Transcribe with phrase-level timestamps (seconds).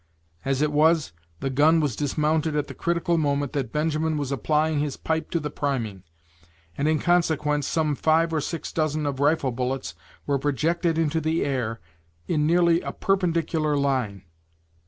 [0.43, 4.79] As it was, the gun was dismounted at the critical moment that Benjamin was applying
[4.79, 6.01] his pipe to the priming,
[6.75, 9.93] and in consequence some five or six dozen of rifle bullets
[10.25, 11.79] were projected into the air,
[12.27, 14.23] in nearly a perpendicular line.